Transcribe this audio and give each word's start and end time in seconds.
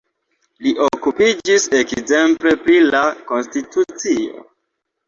Li 0.65 0.71
okupiĝis 0.85 1.67
ekzemple 1.81 2.55
pri 2.65 2.81
la 2.91 3.05
konstitucio. 3.31 4.49